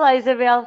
[0.00, 0.66] Olá, Isabel.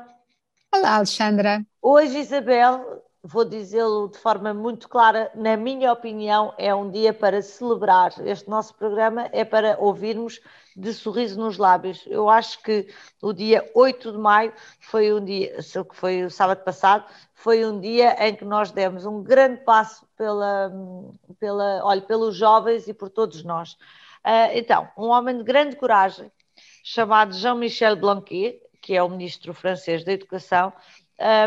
[0.72, 1.66] Olá, Alexandra.
[1.82, 7.42] Hoje, Isabel, vou dizê-lo de forma muito clara, na minha opinião, é um dia para
[7.42, 8.14] celebrar.
[8.28, 10.40] Este nosso programa é para ouvirmos
[10.78, 12.06] de sorriso nos lábios.
[12.06, 12.88] Eu acho que
[13.24, 17.04] o dia 8 de maio foi um dia, que foi o sábado passado,
[17.34, 20.72] foi um dia em que nós demos um grande passo pela,
[21.40, 23.72] pela, olha, pelos jovens e por todos nós.
[24.24, 26.32] Uh, então, um homem de grande coragem,
[26.84, 30.74] chamado Jean-Michel Blanquet, que é o ministro francês da Educação,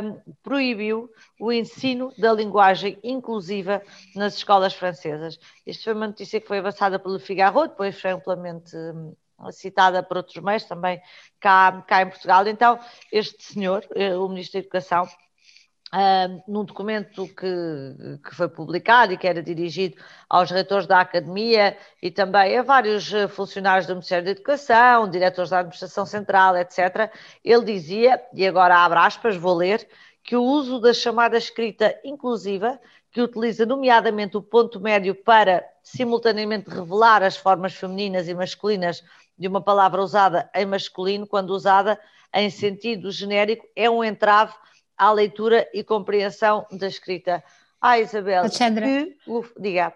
[0.02, 3.82] um, proibiu o ensino da linguagem inclusiva
[4.14, 5.38] nas escolas francesas.
[5.66, 9.14] Isto foi uma notícia que foi avançada pelo Figaro, depois foi amplamente um,
[9.52, 10.98] citada por outros meios também
[11.38, 12.46] cá, cá em Portugal.
[12.48, 12.80] Então,
[13.12, 15.06] este senhor, eh, o ministro da Educação,
[16.48, 19.96] Num documento que, que, foi publicado e que era dirigido
[20.28, 25.50] aos reitores da academia e também a vários eh, funcionários do Ministério da Educação, diretores
[25.50, 27.10] da Administração Central, etc.,
[27.42, 29.88] ele dizia, e agora abre aspas, vou ler,
[30.24, 32.80] que o uso da chamada escrita inclusiva,
[33.12, 39.04] que utiliza nomeadamente o ponto médio para simultaneamente revelar as formas femininas e masculinas
[39.38, 41.98] de uma palavra usada em masculino, quando usada
[42.34, 44.52] em sentido genérico, é um entrave
[44.96, 47.42] à leitura e compreensão da escrita.
[47.80, 48.86] Ah, Isabel, Alexandra.
[48.86, 49.16] que...
[49.58, 49.92] diga.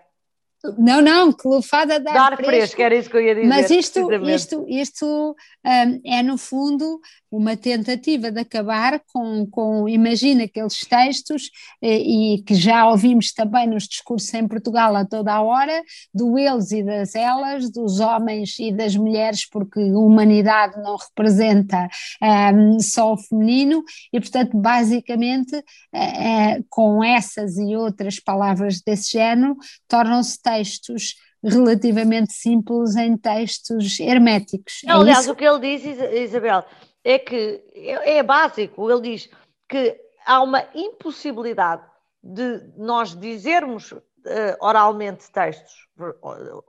[0.77, 2.51] Não, não, que lufada dar, dar fresco.
[2.51, 2.83] fresco.
[2.83, 3.49] Era isso que eu ia dizer.
[3.49, 10.45] Mas isto, isto, isto um, é, no fundo, uma tentativa de acabar com, com imagina,
[10.45, 15.41] aqueles textos, e, e, que já ouvimos também nos discursos em Portugal a toda a
[15.41, 20.97] hora, do eles e das elas, dos homens e das mulheres, porque a humanidade não
[20.97, 21.89] representa
[22.53, 29.13] um, só o feminino, e portanto, basicamente, uh, uh, com essas e outras palavras desse
[29.13, 29.57] género,
[29.89, 34.81] tornam-se textos relativamente simples em textos herméticos.
[34.85, 35.33] Não, é aliás, isso?
[35.33, 36.65] o que ele diz, Isabel,
[37.05, 38.91] é que é, é básico.
[38.91, 39.31] Ele diz
[39.69, 39.97] que
[40.27, 41.83] há uma impossibilidade
[42.23, 44.03] de nós dizermos uh,
[44.61, 45.89] oralmente textos,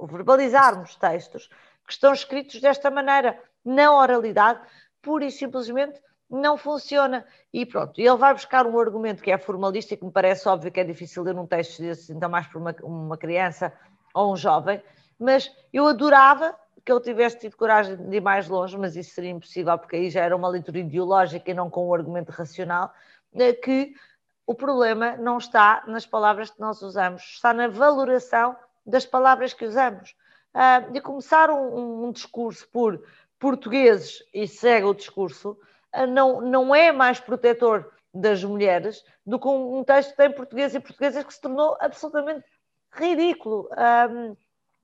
[0.09, 1.50] verbalizarmos textos
[1.86, 4.62] que estão escritos desta maneira, na oralidade,
[5.02, 6.00] pura e simplesmente
[6.31, 7.25] não funciona.
[7.53, 10.72] E pronto, ele vai buscar um argumento que é formalista e que me parece óbvio
[10.72, 13.74] que é difícil ler um texto desse, ainda mais para uma, uma criança
[14.14, 14.81] ou um jovem,
[15.20, 19.30] mas eu adorava que ele tivesse tido coragem de ir mais longe, mas isso seria
[19.30, 22.91] impossível, porque aí já era uma leitura ideológica e não com um argumento racional,
[23.31, 23.94] né, que
[24.47, 28.56] o problema não está nas palavras que nós usamos, está na valoração
[28.86, 30.16] das palavras que usamos.
[30.53, 33.02] Uh, de começar um, um discurso por
[33.40, 35.58] portugueses e segue o discurso,
[36.07, 40.79] não, não é mais protetor das mulheres do que um, texto que tem português e
[40.79, 42.46] portuguesas que se tornou absolutamente
[42.91, 43.69] ridículo.
[44.09, 44.35] Um,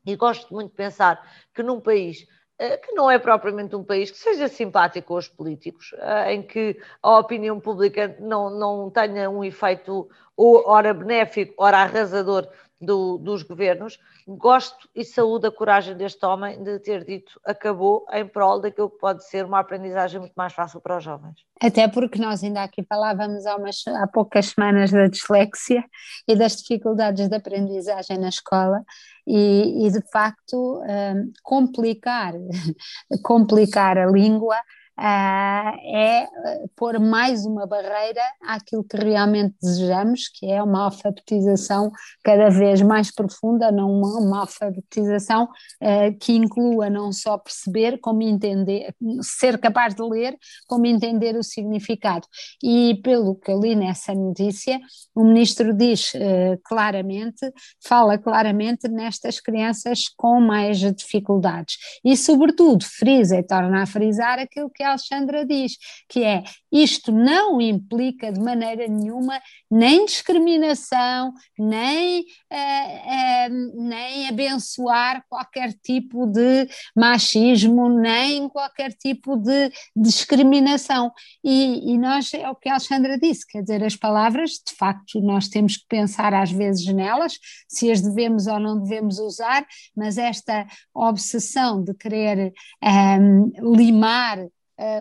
[0.05, 1.21] e gosto muito de pensar
[1.53, 2.21] que num país
[2.61, 6.79] uh, que não é propriamente um país que seja simpático aos políticos, uh, em que
[7.03, 12.47] a opinião pública não, não tenha um efeito ora benéfico, ora arrasador
[12.79, 13.99] do, dos governos.
[14.27, 18.99] Gosto e saúdo a coragem deste homem de ter dito acabou em prol daquilo que
[18.99, 21.35] pode ser uma aprendizagem muito mais fácil para os jovens.
[21.61, 25.83] Até porque nós ainda aqui falávamos há, umas, há poucas semanas da dislexia
[26.27, 28.83] e das dificuldades de aprendizagem na escola
[29.25, 32.33] e, e de facto um, complicar,
[33.23, 34.55] complicar a língua
[34.99, 41.91] Uh, é eh, pôr mais uma barreira àquilo que realmente desejamos, que é uma alfabetização
[42.23, 48.23] cada vez mais profunda, não uma, uma alfabetização uh, que inclua não só perceber, como
[48.23, 48.91] entender,
[49.21, 52.27] ser capaz de ler, como entender o significado.
[52.63, 54.79] E pelo que eu li nessa notícia,
[55.13, 57.53] o ministro diz uh, claramente,
[57.85, 64.71] fala claramente nestas crianças com mais dificuldades e, sobretudo, frisa e torna a frisar aquilo
[64.71, 65.77] que Alexandra diz,
[66.09, 75.23] que é isto não implica de maneira nenhuma nem discriminação, nem, uh, uh, nem abençoar
[75.29, 81.11] qualquer tipo de machismo, nem qualquer tipo de discriminação.
[81.43, 85.21] E, e nós, é o que a Alexandra disse, quer dizer, as palavras, de facto,
[85.21, 87.33] nós temos que pensar às vezes nelas,
[87.67, 92.53] se as devemos ou não devemos usar, mas esta obsessão de querer
[92.83, 94.39] um, ehm, limar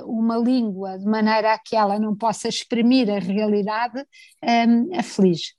[0.05, 4.03] uma língua de maneira a que ela não possa exprimir a realidade
[4.43, 5.55] um, aflige.